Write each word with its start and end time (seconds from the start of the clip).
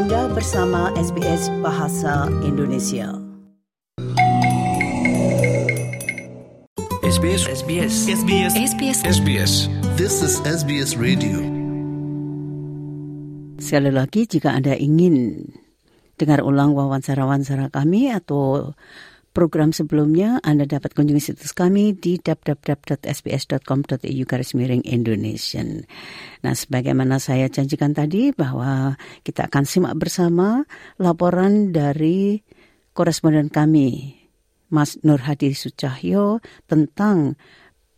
Anda 0.00 0.32
bersama 0.32 0.88
SBS 0.96 1.52
Bahasa 1.60 2.24
Indonesia. 2.40 3.20
SBS 7.04 7.44
SBS 7.44 8.08
SBS 8.08 8.52
SBS 8.56 8.98
SBS 9.04 9.52
This 10.00 10.24
is 10.24 10.40
SBS 10.40 10.96
Radio. 10.96 11.44
Sekali 13.60 13.92
lagi 13.92 14.24
jika 14.24 14.56
Anda 14.56 14.72
ingin 14.72 15.44
dengar 16.16 16.48
ulang 16.48 16.72
wawancara-wawancara 16.72 17.68
kami 17.68 18.08
atau 18.08 18.72
program 19.30 19.70
sebelumnya, 19.70 20.42
Anda 20.42 20.66
dapat 20.66 20.94
kunjungi 20.94 21.22
situs 21.22 21.54
kami 21.54 21.94
di 21.94 22.18
www.sbs.com.au 22.18 24.22
garis 24.26 24.54
miring 24.58 24.82
Indonesian. 24.82 25.86
Nah, 26.42 26.54
sebagaimana 26.54 27.22
saya 27.22 27.46
janjikan 27.46 27.94
tadi 27.94 28.34
bahwa 28.34 28.98
kita 29.22 29.46
akan 29.46 29.64
simak 29.66 29.94
bersama 29.98 30.66
laporan 30.98 31.70
dari 31.70 32.42
koresponden 32.90 33.52
kami, 33.52 34.18
Mas 34.70 34.98
Nur 35.06 35.22
Hadi 35.22 35.54
Sucahyo, 35.54 36.42
tentang 36.66 37.38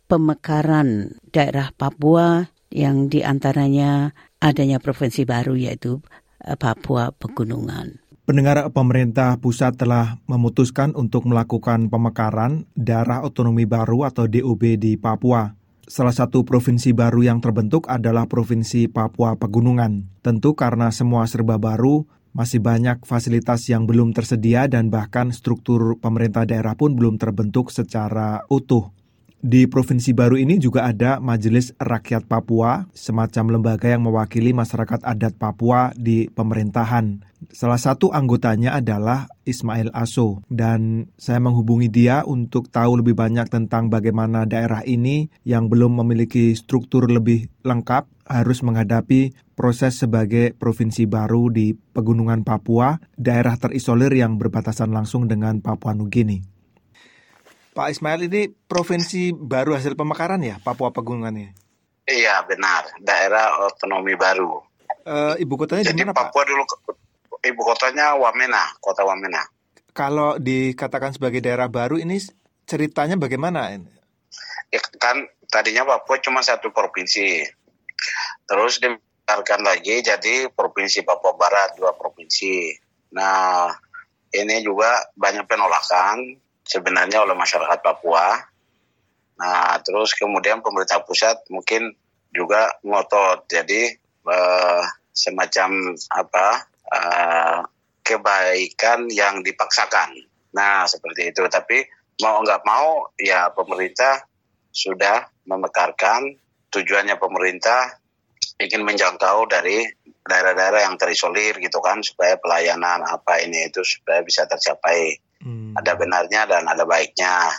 pemekaran 0.05 1.17
daerah 1.33 1.73
Papua 1.73 2.45
yang 2.73 3.09
di 3.09 3.25
antaranya 3.25 4.13
adanya 4.41 4.81
provinsi 4.81 5.25
baru 5.25 5.55
yaitu 5.57 6.01
eh, 6.43 6.57
Papua 6.57 7.13
Pegunungan. 7.13 8.02
Pendengar 8.23 8.71
pemerintah 8.71 9.35
pusat 9.35 9.75
telah 9.75 10.15
memutuskan 10.31 10.95
untuk 10.95 11.27
melakukan 11.27 11.91
pemekaran 11.91 12.63
daerah 12.71 13.19
otonomi 13.19 13.67
baru 13.67 14.07
atau 14.07 14.31
DOB 14.31 14.79
di 14.79 14.95
Papua. 14.95 15.51
Salah 15.83 16.15
satu 16.15 16.47
provinsi 16.47 16.95
baru 16.95 17.27
yang 17.27 17.43
terbentuk 17.43 17.83
adalah 17.91 18.23
Provinsi 18.31 18.87
Papua 18.87 19.35
Pegunungan. 19.35 20.07
Tentu 20.23 20.55
karena 20.55 20.87
semua 20.95 21.27
serba 21.27 21.59
baru, 21.59 22.07
masih 22.31 22.63
banyak 22.63 23.03
fasilitas 23.03 23.67
yang 23.67 23.83
belum 23.83 24.15
tersedia 24.15 24.71
dan 24.71 24.87
bahkan 24.87 25.35
struktur 25.35 25.99
pemerintah 25.99 26.47
daerah 26.47 26.79
pun 26.79 26.95
belum 26.95 27.19
terbentuk 27.19 27.75
secara 27.75 28.47
utuh. 28.47 28.87
Di 29.43 29.67
provinsi 29.67 30.15
baru 30.15 30.39
ini 30.39 30.55
juga 30.55 30.87
ada 30.87 31.19
Majelis 31.19 31.75
Rakyat 31.75 32.31
Papua, 32.31 32.87
semacam 32.95 33.59
lembaga 33.59 33.91
yang 33.91 34.07
mewakili 34.07 34.55
masyarakat 34.55 35.03
adat 35.03 35.35
Papua 35.35 35.91
di 35.99 36.31
pemerintahan. 36.31 37.32
Salah 37.51 37.81
satu 37.81 38.13
anggotanya 38.13 38.77
adalah 38.77 39.27
Ismail 39.43 39.91
Aso, 39.91 40.39
dan 40.47 41.11
saya 41.19 41.43
menghubungi 41.43 41.91
dia 41.91 42.23
untuk 42.23 42.71
tahu 42.71 43.03
lebih 43.03 43.17
banyak 43.17 43.51
tentang 43.51 43.91
bagaimana 43.91 44.47
daerah 44.47 44.85
ini 44.87 45.27
yang 45.43 45.67
belum 45.67 45.99
memiliki 45.99 46.55
struktur 46.55 47.11
lebih 47.11 47.51
lengkap 47.67 48.07
harus 48.23 48.63
menghadapi 48.63 49.35
proses 49.57 49.99
sebagai 49.99 50.55
provinsi 50.55 51.03
baru 51.09 51.51
di 51.51 51.75
pegunungan 51.75 52.47
Papua, 52.47 52.95
daerah 53.19 53.59
terisolir 53.59 54.15
yang 54.15 54.39
berbatasan 54.39 54.95
langsung 54.95 55.27
dengan 55.27 55.59
Papua 55.59 55.91
Nugini. 55.91 56.39
Pak 57.73 57.89
Ismail 57.89 58.29
ini 58.29 58.47
provinsi 58.47 59.33
baru 59.33 59.73
hasil 59.73 59.97
pemekaran 59.97 60.39
ya, 60.45 60.61
Papua 60.61 60.93
Pegunungan 60.93 61.33
ini? 61.33 61.51
Iya 62.05 62.45
benar, 62.45 62.85
daerah 63.01 63.65
otonomi 63.65 64.13
baru. 64.13 64.61
Eh, 65.03 65.43
ibu 65.43 65.59
kotanya 65.59 65.83
di 65.83 65.89
Jadi 65.91 66.03
mana 66.07 66.15
Pak? 66.15 66.31
Papua 66.31 66.43
dulu 66.47 66.63
ibu 67.43 67.61
kotanya 67.61 68.15
Wamena, 68.15 68.71
kota 68.79 69.03
Wamena. 69.03 69.43
Kalau 69.93 70.39
dikatakan 70.41 71.13
sebagai 71.13 71.43
daerah 71.43 71.69
baru 71.69 72.01
ini 72.01 72.17
ceritanya 72.65 73.19
bagaimana? 73.19 73.69
Ya, 74.73 74.81
kan 74.97 75.27
tadinya 75.51 75.85
Papua 75.85 76.17
cuma 76.17 76.41
satu 76.41 76.73
provinsi, 76.73 77.45
terus 78.49 78.81
dibiarkan 78.81 79.61
lagi 79.61 80.01
jadi 80.01 80.49
provinsi 80.49 81.05
Papua 81.05 81.37
Barat 81.37 81.77
dua 81.77 81.93
provinsi. 81.93 82.73
Nah 83.13 83.69
ini 84.33 84.65
juga 84.65 85.13
banyak 85.13 85.45
penolakan 85.45 86.41
sebenarnya 86.65 87.21
oleh 87.21 87.37
masyarakat 87.37 87.79
Papua. 87.85 88.33
Nah 89.37 89.77
terus 89.85 90.17
kemudian 90.17 90.65
pemerintah 90.65 91.05
pusat 91.05 91.37
mungkin 91.53 91.93
juga 92.33 92.81
ngotot, 92.81 93.45
jadi 93.45 93.93
eh, 94.25 94.83
semacam 95.13 95.93
apa 96.09 96.72
eh, 96.89 97.59
kebaikan 98.03 99.07
yang 99.07 99.39
dipaksakan. 99.45 100.15
Nah 100.57 100.83
seperti 100.89 101.31
itu. 101.31 101.43
Tapi 101.47 101.83
mau 102.21 102.43
nggak 102.43 102.63
mau 102.67 103.13
ya 103.17 103.49
pemerintah 103.55 104.23
sudah 104.73 105.23
memekarkan 105.47 106.33
tujuannya 106.73 107.15
pemerintah 107.21 108.01
ingin 108.57 108.81
menjangkau 108.81 109.45
dari 109.49 109.85
daerah-daerah 110.23 110.87
yang 110.87 110.95
terisolir 110.95 111.59
gitu 111.59 111.83
kan 111.83 111.99
supaya 111.99 112.39
pelayanan 112.39 113.03
apa 113.03 113.43
ini 113.43 113.67
itu 113.69 113.83
supaya 113.83 114.23
bisa 114.23 114.47
tercapai 114.47 115.19
Hmm. 115.43 115.75
ada 115.75 115.99
benarnya 115.99 116.47
dan 116.47 116.63
ada 116.63 116.87
baiknya. 116.87 117.51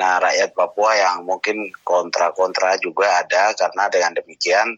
Nah 0.00 0.16
rakyat 0.24 0.56
Papua 0.56 0.96
yang 0.96 1.28
mungkin 1.28 1.68
kontra-kontra 1.84 2.80
juga 2.80 3.20
ada 3.20 3.52
karena 3.52 3.92
dengan 3.92 4.16
demikian 4.16 4.72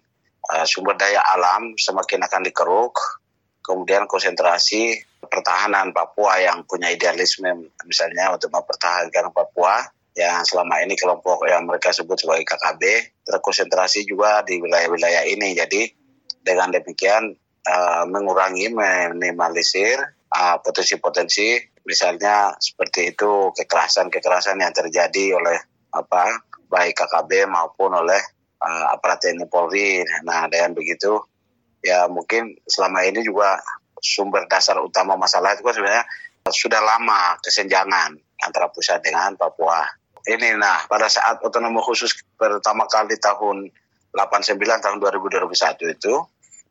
uh, 0.50 0.66
sumber 0.66 0.98
daya 0.98 1.22
alam 1.22 1.78
semakin 1.78 2.26
akan 2.26 2.42
dikeruk, 2.42 3.21
kemudian 3.62 4.10
konsentrasi 4.10 4.98
pertahanan 5.22 5.94
Papua 5.94 6.42
yang 6.42 6.66
punya 6.66 6.90
idealisme 6.90 7.70
misalnya 7.86 8.34
untuk 8.34 8.50
mempertahankan 8.50 9.30
Papua 9.32 9.80
yang 10.12 10.44
selama 10.44 10.84
ini 10.84 10.92
kelompok 10.92 11.48
yang 11.48 11.64
mereka 11.64 11.88
sebut 11.88 12.20
sebagai 12.20 12.44
KKB 12.44 12.82
terkonsentrasi 13.24 14.04
juga 14.04 14.44
di 14.44 14.60
wilayah-wilayah 14.60 15.24
ini. 15.24 15.56
Jadi 15.56 15.88
dengan 16.44 16.68
demikian 16.68 17.32
uh, 17.64 18.04
mengurangi, 18.04 18.68
minimalisir 18.68 19.96
uh, 20.28 20.60
potensi-potensi 20.60 21.56
misalnya 21.88 22.52
seperti 22.60 23.16
itu 23.16 23.50
kekerasan-kekerasan 23.56 24.60
yang 24.60 24.74
terjadi 24.76 25.40
oleh 25.40 25.58
apa 25.96 26.44
baik 26.68 26.92
KKB 26.92 27.48
maupun 27.48 27.96
oleh 27.96 28.20
uh, 28.60 28.92
aparat 28.92 29.24
TNI 29.24 29.48
Polri. 29.48 30.04
Nah 30.28 30.44
dengan 30.52 30.76
begitu 30.76 31.31
ya 31.82 32.06
mungkin 32.06 32.56
selama 32.64 33.02
ini 33.04 33.26
juga 33.26 33.58
sumber 34.02 34.46
dasar 34.50 34.78
utama 34.82 35.14
masalah 35.14 35.54
itu 35.54 35.62
kan 35.62 35.74
sebenarnya 35.74 36.04
sudah 36.50 36.82
lama 36.82 37.38
kesenjangan 37.38 38.18
antara 38.42 38.66
pusat 38.70 38.98
dengan 39.02 39.38
Papua. 39.38 39.86
Ini 40.22 40.58
nah 40.58 40.86
pada 40.86 41.06
saat 41.06 41.42
otonomi 41.42 41.82
khusus 41.82 42.14
pertama 42.38 42.86
kali 42.90 43.18
tahun 43.18 43.70
89 44.14 44.58
tahun 44.58 44.96
2021 44.98 45.98
itu 45.98 46.14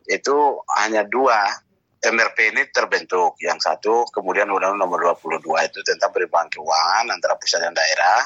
itu 0.07 0.35
hanya 0.79 1.07
dua 1.07 1.51
MRP 2.01 2.38
ini 2.55 2.63
terbentuk. 2.73 3.38
Yang 3.39 3.59
satu 3.69 4.09
kemudian 4.09 4.49
Undang-Undang 4.49 4.89
nomor 4.89 4.99
22 5.22 5.45
itu 5.69 5.79
tentang 5.85 6.09
perimbangan 6.09 6.49
keuangan 6.49 7.05
antara 7.13 7.38
pusat 7.38 7.61
dan 7.61 7.78
daerah. 7.78 8.25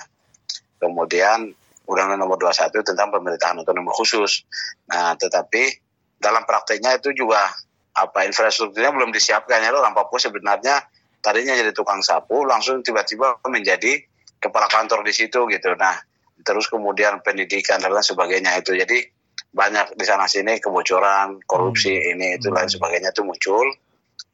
Kemudian 0.80 1.52
Undang-Undang 1.86 2.22
nomor 2.26 2.38
21 2.40 2.82
tentang 2.82 3.12
pemerintahan 3.14 3.62
otonomi 3.62 3.92
khusus. 3.94 4.48
Nah, 4.90 5.14
tetapi 5.20 5.85
dalam 6.20 6.44
prakteknya 6.48 6.98
itu 6.98 7.12
juga 7.14 7.52
apa 7.96 8.28
infrastrukturnya 8.28 8.92
belum 8.92 9.16
disiapkan 9.16 9.64
ya 9.64 9.72
orang 9.72 9.96
Papua 9.96 10.20
sebenarnya 10.20 10.84
tadinya 11.24 11.56
jadi 11.56 11.72
tukang 11.72 12.04
sapu 12.04 12.44
langsung 12.44 12.84
tiba-tiba 12.84 13.40
menjadi 13.48 14.04
kepala 14.38 14.70
kantor 14.70 15.02
di 15.02 15.14
situ 15.16 15.48
gitu. 15.50 15.74
Nah, 15.74 15.98
terus 16.46 16.70
kemudian 16.70 17.24
pendidikan 17.26 17.82
dan 17.82 17.90
lain 17.90 18.06
sebagainya 18.06 18.62
itu. 18.62 18.78
Jadi 18.78 19.02
banyak 19.56 19.96
di 19.96 20.06
sana 20.06 20.28
sini 20.28 20.60
kebocoran, 20.60 21.42
korupsi 21.48 21.96
ini 21.96 22.38
itu 22.38 22.52
lain 22.52 22.68
sebagainya 22.68 23.16
itu 23.16 23.24
muncul. 23.24 23.66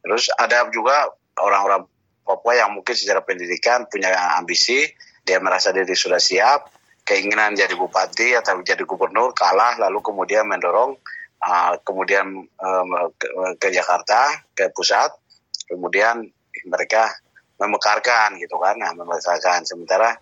Terus 0.02 0.34
ada 0.36 0.68
juga 0.74 1.08
orang-orang 1.40 1.86
Papua 2.22 2.54
yang 2.54 2.72
mungkin 2.74 2.94
secara 2.94 3.26
pendidikan 3.26 3.90
punya 3.90 4.14
ambisi, 4.38 4.86
dia 5.26 5.42
merasa 5.42 5.74
diri 5.74 5.94
sudah 5.98 6.22
siap, 6.22 6.70
keinginan 7.02 7.58
jadi 7.58 7.74
bupati 7.74 8.38
atau 8.38 8.62
jadi 8.62 8.86
gubernur 8.86 9.34
kalah, 9.34 9.76
lalu 9.82 10.00
kemudian 10.06 10.46
mendorong 10.46 10.96
uh, 11.42 11.74
kemudian 11.82 12.26
um, 12.46 12.90
ke, 13.18 13.28
ke 13.58 13.68
Jakarta 13.74 14.46
ke 14.54 14.70
pusat, 14.74 15.12
kemudian 15.68 16.26
mereka 16.70 17.10
memekarkan 17.62 18.38
gitu 18.42 18.58
kan, 18.58 18.78
nah, 18.78 18.94
memekarkan 18.94 19.62
sementara 19.66 20.18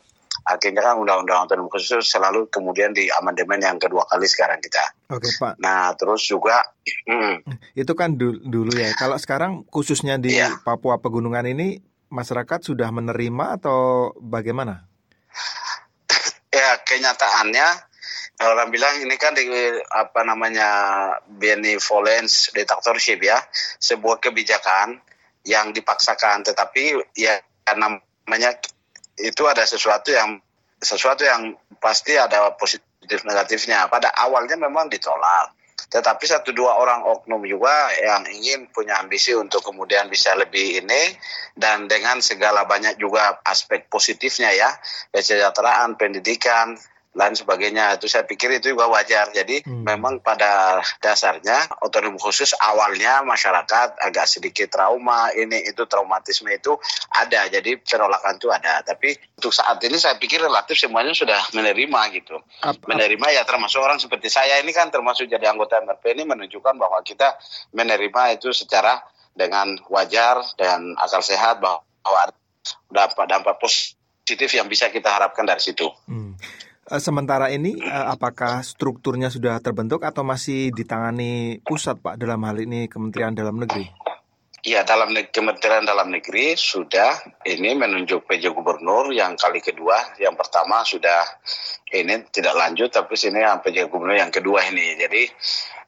akhirnya 0.48 0.82
kan 0.82 0.96
undang-undang 0.98 1.46
otonomi 1.46 1.70
khusus 1.70 2.06
selalu 2.06 2.48
kemudian 2.48 2.96
di 2.96 3.12
amandemen 3.12 3.60
yang 3.60 3.78
kedua 3.78 4.08
kali 4.08 4.26
sekarang 4.26 4.58
kita. 4.64 4.82
Oke 5.12 5.30
Pak, 5.36 5.60
Nah 5.60 5.92
terus 5.94 6.24
juga 6.26 6.64
hmm, 7.06 7.44
itu 7.76 7.94
kan 7.94 8.16
dul- 8.16 8.42
dulu 8.42 8.72
ya. 8.74 8.94
Kalau 8.96 9.20
sekarang 9.20 9.68
khususnya 9.68 10.16
di 10.18 10.40
Iya. 10.40 10.62
Papua 10.64 11.02
Pegunungan 11.02 11.44
ini 11.50 11.82
masyarakat 12.10 12.66
sudah 12.66 12.90
menerima 12.90 13.62
atau 13.62 14.14
bagaimana? 14.18 14.88
ya 16.56 16.82
kenyataannya 16.88 17.89
orang 18.48 18.72
bilang 18.72 19.04
ini 19.04 19.20
kan 19.20 19.36
di 19.36 19.44
apa 19.92 20.24
namanya 20.24 20.70
benevolence 21.28 22.56
dictatorship 22.56 23.20
ya. 23.20 23.36
Sebuah 23.84 24.24
kebijakan 24.24 24.96
yang 25.44 25.76
dipaksakan. 25.76 26.48
Tetapi 26.48 26.96
ya 27.20 27.36
namanya 27.76 28.56
itu 29.20 29.44
ada 29.44 29.68
sesuatu 29.68 30.16
yang 30.16 30.40
sesuatu 30.80 31.28
yang 31.28 31.52
pasti 31.84 32.16
ada 32.16 32.56
positif 32.56 33.28
negatifnya. 33.28 33.92
Pada 33.92 34.08
awalnya 34.16 34.56
memang 34.56 34.88
ditolak. 34.88 35.60
Tetapi 35.90 36.22
satu 36.24 36.54
dua 36.54 36.78
orang 36.78 37.02
oknum 37.02 37.42
juga 37.50 37.90
yang 37.98 38.22
ingin 38.30 38.70
punya 38.70 39.02
ambisi 39.02 39.34
untuk 39.34 39.66
kemudian 39.66 40.06
bisa 40.06 40.38
lebih 40.38 40.86
ini 40.86 41.18
dan 41.58 41.90
dengan 41.90 42.22
segala 42.22 42.64
banyak 42.70 43.02
juga 43.02 43.42
aspek 43.44 43.90
positifnya 43.90 44.54
ya. 44.54 44.70
Kesejahteraan 45.12 45.98
pendidikan 45.98 46.78
lain 47.18 47.34
sebagainya 47.34 47.98
itu 47.98 48.06
saya 48.06 48.22
pikir 48.30 48.54
itu 48.62 48.78
juga 48.78 48.86
wajar 48.86 49.34
jadi 49.34 49.66
hmm. 49.66 49.82
memang 49.82 50.22
pada 50.22 50.78
dasarnya 51.02 51.66
otonomi 51.82 52.22
khusus 52.22 52.54
awalnya 52.62 53.26
masyarakat 53.26 53.98
agak 53.98 54.30
sedikit 54.30 54.70
trauma 54.70 55.34
ini 55.34 55.66
itu 55.66 55.90
traumatisme 55.90 56.54
itu 56.54 56.78
ada 57.10 57.50
jadi 57.50 57.82
penolakan 57.82 58.38
itu 58.38 58.54
ada 58.54 58.86
tapi 58.86 59.18
untuk 59.42 59.50
saat 59.50 59.82
ini 59.82 59.98
saya 59.98 60.22
pikir 60.22 60.38
relatif 60.38 60.78
semuanya 60.78 61.18
sudah 61.18 61.42
menerima 61.58 62.02
gitu 62.14 62.38
up. 62.62 62.78
menerima 62.86 63.28
ya 63.34 63.42
termasuk 63.42 63.82
orang 63.82 63.98
seperti 63.98 64.30
saya 64.30 64.62
ini 64.62 64.70
kan 64.70 64.94
termasuk 64.94 65.26
jadi 65.26 65.50
anggota 65.50 65.82
MRP 65.82 66.14
ini 66.14 66.30
menunjukkan 66.30 66.78
bahwa 66.78 67.02
kita 67.02 67.42
menerima 67.74 68.38
itu 68.38 68.54
secara 68.54 69.02
dengan 69.34 69.82
wajar 69.90 70.46
dan 70.62 70.94
akal 71.00 71.26
sehat 71.26 71.58
bahwa 71.58 71.82
dampak 72.92 73.26
dampak 73.26 73.56
positif 73.58 74.50
yang 74.54 74.68
bisa 74.68 74.92
kita 74.94 75.10
harapkan 75.10 75.48
dari 75.48 75.62
situ. 75.64 75.88
Hmm. 76.06 76.36
Eh, 76.90 76.98
sementara 76.98 77.54
ini 77.54 77.78
eh, 77.78 78.06
apakah 78.10 78.66
strukturnya 78.66 79.30
sudah 79.30 79.62
terbentuk 79.62 80.02
atau 80.02 80.26
masih 80.26 80.74
ditangani 80.74 81.62
pusat 81.62 82.02
Pak 82.02 82.18
dalam 82.18 82.42
hal 82.42 82.58
ini 82.58 82.90
Kementerian 82.90 83.38
Dalam 83.38 83.62
Negeri? 83.62 83.86
Ya, 84.66 84.82
dalam 84.82 85.14
Kementerian 85.14 85.86
Dalam 85.86 86.10
Negeri 86.10 86.58
sudah 86.58 87.14
ini 87.46 87.78
menunjuk 87.78 88.26
PJ 88.26 88.50
Gubernur 88.52 89.14
yang 89.14 89.38
kali 89.38 89.62
kedua. 89.62 90.18
Yang 90.18 90.36
pertama 90.42 90.82
sudah 90.82 91.22
ini 91.94 92.26
tidak 92.34 92.58
lanjut, 92.58 92.90
tapi 92.90 93.14
sini 93.14 93.38
yang 93.38 93.62
PJ 93.62 93.86
Gubernur 93.86 94.18
yang 94.18 94.34
kedua 94.34 94.66
ini. 94.68 94.98
Jadi 94.98 95.30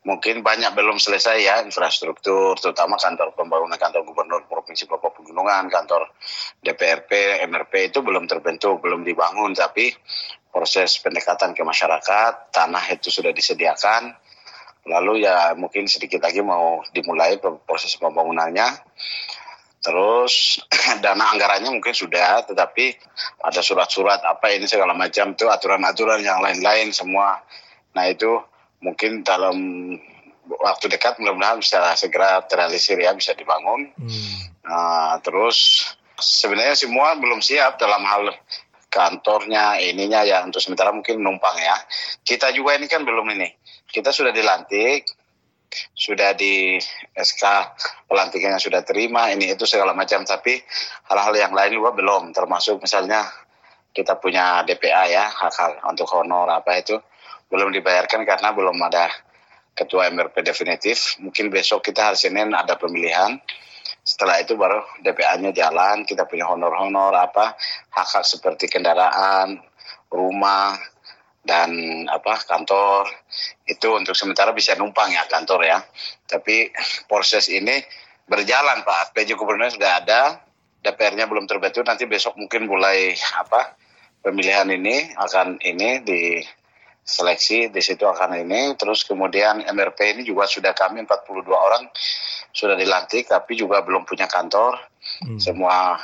mungkin 0.05 0.45
banyak 0.45 0.71
belum 0.71 1.01
selesai 1.01 1.37
ya 1.41 1.55
infrastruktur, 1.65 2.57
terutama 2.61 2.95
kantor 3.01 3.33
pembangunan 3.33 3.75
kantor 3.75 4.05
Gubernur 4.05 4.45
Provinsi 4.45 4.85
Papua 4.85 5.13
Pegunungan, 5.17 5.65
kantor 5.65 6.13
DPRP, 6.61 7.41
MRP 7.49 7.89
itu 7.89 7.99
belum 8.05 8.29
terbentuk, 8.29 8.79
belum 8.85 9.01
dibangun, 9.01 9.51
tapi 9.57 9.89
proses 10.51 10.99
pendekatan 10.99 11.55
ke 11.55 11.63
masyarakat, 11.63 12.51
tanah 12.51 12.83
itu 12.91 13.07
sudah 13.07 13.31
disediakan, 13.31 14.13
lalu 14.85 15.25
ya 15.25 15.55
mungkin 15.57 15.87
sedikit 15.87 16.21
lagi 16.21 16.43
mau 16.43 16.83
dimulai 16.91 17.39
proses 17.39 17.95
pembangunannya. 17.97 18.67
Terus 19.81 20.61
dana 21.03 21.33
anggarannya 21.33 21.73
mungkin 21.73 21.95
sudah, 21.95 22.45
tetapi 22.45 22.93
ada 23.41 23.65
surat-surat 23.65 24.21
apa 24.21 24.53
ini 24.53 24.69
segala 24.69 24.93
macam 24.93 25.33
itu 25.33 25.49
aturan-aturan 25.49 26.21
yang 26.21 26.37
lain-lain 26.37 26.93
semua. 26.93 27.41
Nah 27.97 28.05
itu 28.05 28.29
mungkin 28.81 29.25
dalam 29.25 29.57
waktu 30.45 30.85
dekat 30.91 31.17
mudah-mudahan 31.21 31.61
bisa 31.61 31.81
segera 31.97 32.43
terrealisir 32.45 32.97
ya 33.01 33.13
bisa 33.17 33.33
dibangun. 33.33 33.89
Hmm. 33.97 34.37
Nah, 34.65 35.17
terus 35.25 35.89
sebenarnya 36.21 36.77
semua 36.77 37.17
belum 37.17 37.41
siap 37.41 37.81
dalam 37.81 38.05
hal 38.05 38.33
kantornya, 38.91 39.79
ininya 39.79 40.27
ya 40.27 40.43
untuk 40.43 40.59
sementara 40.59 40.91
mungkin 40.91 41.23
numpang 41.23 41.55
ya. 41.55 41.79
Kita 42.21 42.51
juga 42.51 42.75
ini 42.75 42.91
kan 42.91 43.07
belum 43.07 43.23
ini. 43.31 43.47
Kita 43.87 44.11
sudah 44.11 44.35
dilantik, 44.35 45.07
sudah 45.95 46.35
di 46.35 46.75
SK 47.15 47.43
pelantikannya 48.11 48.59
sudah 48.59 48.83
terima, 48.83 49.31
ini 49.31 49.55
itu 49.55 49.63
segala 49.63 49.95
macam. 49.95 50.27
Tapi 50.27 50.59
hal-hal 51.07 51.33
yang 51.39 51.55
lain 51.55 51.79
juga 51.79 51.95
belum, 51.95 52.35
termasuk 52.35 52.83
misalnya 52.83 53.23
kita 53.95 54.19
punya 54.19 54.67
DPA 54.67 55.07
ya, 55.07 55.31
hak-hak 55.31 55.87
untuk 55.87 56.11
honor 56.11 56.51
apa 56.51 56.75
itu 56.79 56.99
belum 57.51 57.71
dibayarkan 57.75 58.23
karena 58.23 58.55
belum 58.55 58.75
ada 58.79 59.11
ketua 59.75 60.11
MRP 60.11 60.43
definitif. 60.43 61.15
Mungkin 61.23 61.47
besok 61.47 61.83
kita 61.87 62.11
hari 62.11 62.19
Senin 62.19 62.51
ada 62.51 62.75
pemilihan 62.75 63.39
setelah 64.01 64.41
itu 64.41 64.57
baru 64.57 64.81
DPA-nya 65.05 65.53
jalan, 65.53 66.03
kita 66.09 66.25
punya 66.25 66.49
honor-honor 66.49 67.13
apa 67.13 67.53
hak-hak 67.93 68.25
seperti 68.25 68.65
kendaraan, 68.65 69.61
rumah 70.09 70.77
dan 71.41 71.73
apa 72.05 72.37
kantor 72.45 73.09
itu 73.65 73.87
untuk 73.97 74.13
sementara 74.13 74.53
bisa 74.53 74.77
numpang 74.77 75.09
ya 75.13 75.25
kantor 75.29 75.65
ya. 75.65 75.77
Tapi 76.25 76.69
proses 77.05 77.49
ini 77.49 77.81
berjalan 78.25 78.85
Pak. 78.85 79.13
PJ 79.13 79.37
Gubernur 79.37 79.69
sudah 79.69 80.01
ada, 80.01 80.41
DPR-nya 80.81 81.29
belum 81.29 81.45
terbentuk. 81.45 81.85
Nanti 81.85 82.09
besok 82.09 82.37
mungkin 82.37 82.65
mulai 82.65 83.13
apa 83.37 83.77
pemilihan 84.21 84.69
ini 84.69 85.13
akan 85.17 85.61
ini 85.61 86.01
di 86.01 86.21
seleksi 87.01 87.73
di 87.73 87.81
situ 87.81 88.05
akan 88.05 88.45
ini 88.45 88.77
terus 88.77 89.03
kemudian 89.03 89.65
MRP 89.65 90.17
ini 90.17 90.21
juga 90.21 90.45
sudah 90.45 90.71
kami 90.71 91.01
42 91.03 91.49
orang 91.49 91.89
sudah 92.53 92.77
dilantik 92.77 93.25
tapi 93.25 93.57
juga 93.57 93.81
belum 93.81 94.05
punya 94.05 94.29
kantor 94.29 94.77
hmm. 95.25 95.41
semua 95.41 95.97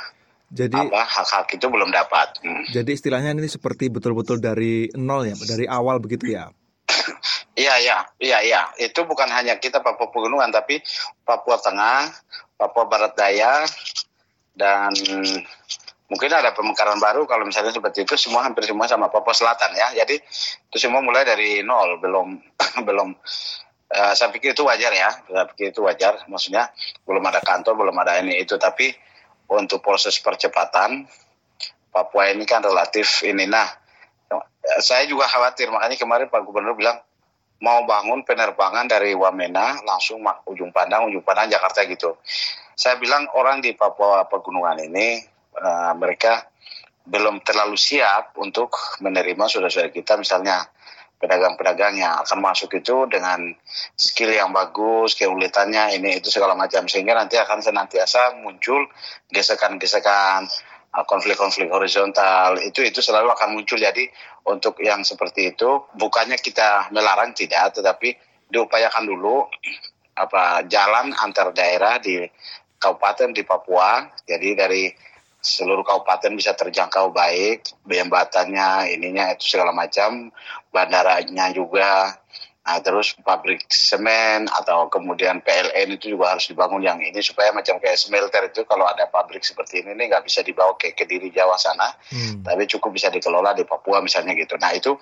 jadi 0.48 0.74
apa 0.74 1.04
hak-hak 1.06 1.54
itu 1.54 1.66
belum 1.70 1.94
dapat 1.94 2.42
hmm. 2.42 2.74
jadi 2.74 2.90
istilahnya 2.90 3.30
ini 3.36 3.46
seperti 3.46 3.88
betul-betul 3.88 4.42
dari 4.42 4.90
nol 4.98 5.28
ya 5.28 5.36
dari 5.38 5.64
awal 5.70 6.02
begitu 6.02 6.34
ya 6.34 6.50
Iya, 7.58 7.74
iya, 7.82 7.98
iya, 8.22 8.38
iya. 8.46 8.62
Itu 8.78 9.02
bukan 9.02 9.26
hanya 9.34 9.58
kita 9.58 9.82
Papua 9.82 10.14
Pegunungan, 10.14 10.54
tapi 10.54 10.78
Papua 11.26 11.58
Tengah, 11.58 12.06
Papua 12.54 12.86
Barat 12.86 13.18
Daya, 13.18 13.66
dan 14.54 14.94
mungkin 16.08 16.32
ada 16.32 16.56
pemekaran 16.56 16.96
baru 16.96 17.28
kalau 17.28 17.44
misalnya 17.44 17.70
seperti 17.70 18.08
itu 18.08 18.16
semua 18.16 18.44
hampir 18.44 18.64
semua 18.64 18.88
sama 18.88 19.12
Papua 19.12 19.36
Selatan 19.36 19.76
ya. 19.76 20.04
Jadi 20.04 20.16
itu 20.68 20.76
semua 20.80 21.04
mulai 21.04 21.28
dari 21.28 21.60
nol 21.60 22.00
belum 22.00 22.28
belum. 22.88 23.08
Uh, 23.88 24.12
saya 24.12 24.28
pikir 24.28 24.52
itu 24.52 24.64
wajar 24.64 24.92
ya. 24.92 25.08
Saya 25.28 25.44
pikir 25.48 25.72
itu 25.72 25.80
wajar. 25.84 26.24
Maksudnya 26.28 26.68
belum 27.08 27.24
ada 27.24 27.40
kantor 27.40 27.76
belum 27.76 27.96
ada 28.00 28.20
ini 28.20 28.40
itu. 28.40 28.56
Tapi 28.56 28.92
untuk 29.48 29.80
proses 29.84 30.16
percepatan 30.20 31.08
Papua 31.88 32.28
ini 32.28 32.44
kan 32.44 32.60
relatif 32.60 33.24
ini. 33.24 33.48
Nah 33.48 33.68
saya 34.80 35.08
juga 35.08 35.28
khawatir. 35.28 35.72
Makanya 35.72 35.96
kemarin 35.96 36.26
Pak 36.28 36.44
Gubernur 36.44 36.76
bilang 36.76 37.00
mau 37.58 37.82
bangun 37.84 38.22
penerbangan 38.22 38.86
dari 38.86 39.16
Wamena 39.16 39.82
langsung 39.82 40.22
ujung 40.46 40.70
pandang 40.70 41.10
ujung 41.10 41.24
pandang 41.24 41.50
Jakarta 41.50 41.82
gitu. 41.88 42.16
Saya 42.78 43.00
bilang 43.00 43.26
orang 43.34 43.58
di 43.58 43.74
Papua 43.74 44.28
pegunungan 44.30 44.78
ini 44.84 45.37
uh, 45.56 45.92
mereka 45.96 46.50
belum 47.08 47.40
terlalu 47.40 47.80
siap 47.80 48.36
untuk 48.36 48.76
menerima 49.00 49.48
saudara-saudara 49.48 49.88
kita 49.88 50.20
misalnya 50.20 50.68
pedagang-pedagang 51.18 51.98
yang 51.98 52.14
akan 52.22 52.38
masuk 52.38 52.78
itu 52.78 53.10
dengan 53.10 53.50
skill 53.98 54.30
yang 54.30 54.54
bagus, 54.54 55.18
keulitannya 55.18 55.98
ini 55.98 56.22
itu 56.22 56.30
segala 56.30 56.54
macam. 56.54 56.86
Sehingga 56.86 57.12
nanti 57.18 57.34
akan 57.36 57.58
senantiasa 57.58 58.38
muncul 58.38 58.86
gesekan-gesekan 59.34 60.46
eh, 60.94 61.04
konflik-konflik 61.04 61.68
horizontal. 61.74 62.62
Itu 62.62 62.86
itu 62.86 63.02
selalu 63.02 63.34
akan 63.34 63.58
muncul. 63.58 63.82
Jadi 63.82 64.06
untuk 64.46 64.78
yang 64.78 65.02
seperti 65.02 65.58
itu 65.58 65.90
bukannya 65.98 66.38
kita 66.38 66.94
melarang 66.94 67.34
tidak. 67.34 67.74
Tetapi 67.74 68.14
diupayakan 68.48 69.04
dulu 69.04 69.44
apa 70.18 70.66
jalan 70.70 71.14
antar 71.18 71.50
daerah 71.50 71.98
di 71.98 72.22
kabupaten 72.78 73.34
di 73.34 73.42
Papua. 73.42 74.06
Jadi 74.22 74.54
dari 74.54 74.86
seluruh 75.38 75.86
kabupaten 75.86 76.34
bisa 76.34 76.52
terjangkau 76.54 77.14
baik, 77.14 77.70
jembatannya, 77.86 78.90
ininya 78.94 79.34
itu 79.38 79.54
segala 79.54 79.70
macam, 79.70 80.34
bandaranya 80.74 81.54
juga, 81.54 82.18
nah 82.66 82.82
terus 82.84 83.16
pabrik 83.24 83.64
semen 83.70 84.50
atau 84.50 84.92
kemudian 84.92 85.40
PLN 85.40 85.96
itu 85.96 86.12
juga 86.12 86.36
harus 86.36 86.50
dibangun 86.50 86.84
yang 86.84 87.00
ini 87.00 87.16
supaya 87.24 87.48
macam 87.54 87.80
kayak 87.80 87.96
smelter 87.96 88.44
itu 88.50 88.66
kalau 88.68 88.84
ada 88.84 89.08
pabrik 89.08 89.40
seperti 89.40 89.80
ini 89.80 89.96
nggak 89.96 90.26
bisa 90.26 90.44
dibawa 90.44 90.76
ke 90.76 90.92
kediri 90.92 91.30
Jawa 91.32 91.56
sana, 91.56 91.94
hmm. 92.12 92.44
tapi 92.44 92.68
cukup 92.68 92.92
bisa 92.92 93.08
dikelola 93.08 93.54
di 93.54 93.64
Papua 93.64 94.02
misalnya 94.04 94.36
gitu. 94.36 94.58
Nah 94.60 94.74
itu 94.74 94.98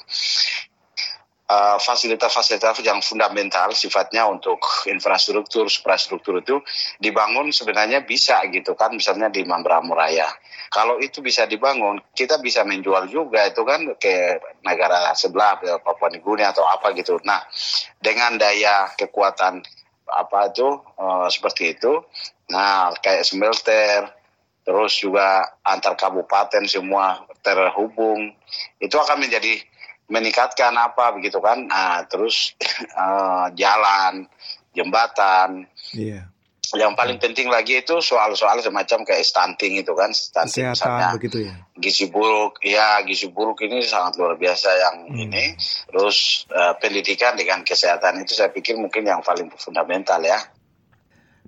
fasilitas-fasilitas 1.79 2.83
uh, 2.83 2.85
yang 2.85 2.99
fundamental 2.99 3.71
sifatnya 3.71 4.27
untuk 4.27 4.59
infrastruktur, 4.91 5.71
infrastruktur 5.71 6.43
itu 6.43 6.59
dibangun 6.99 7.55
sebenarnya 7.55 8.03
bisa 8.03 8.43
gitu 8.51 8.75
kan, 8.75 8.91
misalnya 8.91 9.31
di 9.31 9.47
Mambramu 9.47 9.95
Raya. 9.95 10.27
Kalau 10.75 10.99
itu 10.99 11.23
bisa 11.23 11.47
dibangun, 11.47 12.03
kita 12.11 12.43
bisa 12.43 12.67
menjual 12.67 13.07
juga 13.07 13.47
itu 13.47 13.63
kan 13.63 13.95
ke 13.95 14.43
negara 14.67 15.15
sebelah, 15.15 15.63
ke 15.63 15.71
Papua 15.79 16.11
Nugini 16.11 16.43
atau 16.43 16.67
apa 16.67 16.91
gitu. 16.99 17.23
Nah, 17.23 17.39
dengan 18.03 18.35
daya 18.35 18.91
kekuatan 18.99 19.63
apa 20.11 20.51
itu 20.51 20.67
uh, 20.99 21.31
seperti 21.31 21.79
itu, 21.79 22.03
nah 22.51 22.91
kayak 22.99 23.23
smelter, 23.23 24.11
terus 24.67 24.99
juga 24.99 25.47
antar 25.63 25.95
kabupaten 25.95 26.67
semua 26.67 27.23
terhubung, 27.39 28.35
itu 28.83 28.99
akan 28.99 29.23
menjadi 29.23 29.63
meningkatkan 30.07 30.75
apa 30.75 31.15
begitu 31.19 31.43
kan 31.43 31.67
nah, 31.67 32.03
terus 32.07 32.55
uh, 32.95 33.51
jalan 33.61 34.31
jembatan 34.77 35.67
yeah. 35.97 36.29
yang 36.75 36.95
paling 36.95 37.17
penting 37.17 37.49
lagi 37.49 37.81
itu 37.81 37.99
soal-soal 38.03 38.59
semacam 38.61 39.07
kayak 39.07 39.25
stunting 39.25 39.81
itu 39.81 39.93
kan 39.97 40.11
stunting 40.13 40.71
Kesehatan 40.71 40.77
misalnya 40.77 41.09
begitu 41.17 41.39
ya. 41.47 41.55
gizi 41.79 42.07
buruk 42.11 42.61
ya 42.63 43.01
gizi 43.07 43.31
buruk 43.31 43.63
ini 43.65 43.83
sangat 43.83 44.19
luar 44.21 44.35
biasa 44.37 44.69
yang 44.75 44.97
Hmm. 45.07 45.23
ini 45.23 45.55
terus 45.89 46.45
eh, 46.51 46.75
pendidikan 46.83 47.39
dengan 47.39 47.63
kesehatan 47.63 48.21
itu 48.27 48.35
saya 48.35 48.51
pikir 48.51 48.75
mungkin 48.75 49.07
yang 49.07 49.23
paling 49.23 49.49
fundamental 49.55 50.19
ya 50.23 50.39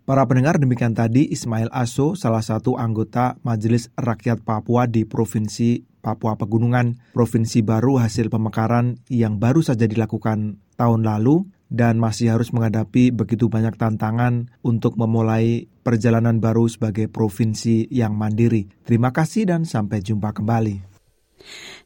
Para 0.08 0.24
pendengar 0.24 0.56
demikian 0.56 0.96
tadi 0.96 1.28
Ismail 1.28 1.68
Aso, 1.68 2.16
salah 2.16 2.40
satu 2.40 2.80
anggota 2.80 3.36
Majelis 3.44 3.92
Rakyat 3.92 4.40
Papua 4.40 4.88
di 4.88 5.04
Provinsi 5.04 5.84
Papua 6.08 6.40
Pegunungan, 6.40 6.96
provinsi 7.12 7.60
baru 7.60 8.00
hasil 8.00 8.32
pemekaran 8.32 8.96
yang 9.12 9.36
baru 9.36 9.60
saja 9.60 9.84
dilakukan 9.84 10.56
tahun 10.80 11.04
lalu 11.04 11.44
dan 11.68 12.00
masih 12.00 12.32
harus 12.32 12.48
menghadapi 12.56 13.12
begitu 13.12 13.52
banyak 13.52 13.76
tantangan 13.76 14.48
untuk 14.64 14.96
memulai 14.96 15.68
perjalanan 15.84 16.40
baru 16.40 16.64
sebagai 16.64 17.12
provinsi 17.12 17.92
yang 17.92 18.16
mandiri. 18.16 18.64
Terima 18.88 19.12
kasih 19.12 19.44
dan 19.44 19.68
sampai 19.68 20.00
jumpa 20.00 20.32
kembali. 20.32 20.96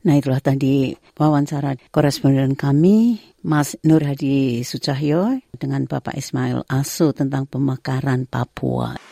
Nah 0.02 0.14
itulah 0.19 0.43
tadi 0.43 0.95
wawancara 1.19 1.79
koresponden 1.91 2.55
kami 2.59 3.19
Mas 3.43 3.75
Nur 3.83 4.02
Hadi 4.02 4.62
Sucahyo 4.62 5.38
dengan 5.55 5.87
Bapak 5.87 6.14
Ismail 6.14 6.67
Asu 6.71 7.11
tentang 7.11 7.47
pemekaran 7.47 8.26
Papua. 8.26 9.12